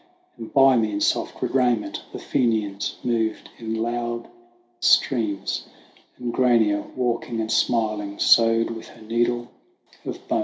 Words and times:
And 0.35 0.51
by 0.51 0.77
me, 0.77 0.93
in 0.93 0.99
soft 0.99 1.39
red 1.43 1.53
raiment, 1.53 2.01
the 2.11 2.17
Fenians 2.17 2.95
moved 3.03 3.49
in 3.59 3.75
loud 3.75 4.27
streams, 4.79 5.65
And 6.17 6.33
Grania, 6.33 6.81
walking 6.95 7.39
and 7.39 7.51
smiling, 7.51 8.17
sewed 8.17 8.71
with 8.71 8.87
her 8.87 9.01
needle 9.03 9.51
of 10.03 10.27
bone. 10.27 10.39